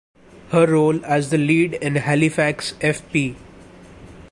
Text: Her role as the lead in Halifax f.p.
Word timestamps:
Her 0.49 0.65
role 0.65 1.05
as 1.05 1.29
the 1.29 1.37
lead 1.37 1.75
in 1.75 1.93
Halifax 1.95 2.73
f.p. 2.81 3.35